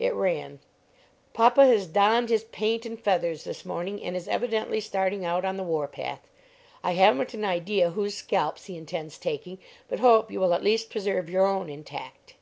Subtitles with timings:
[0.00, 0.58] It ran:
[1.32, 5.56] "Papa has donned his paint and feathers this morning and is evidently starting out on
[5.56, 6.26] the war path.
[6.82, 10.90] I haven't an idea whose scalps he intends taking, but hope you will at least
[10.90, 12.34] preserve your own intact."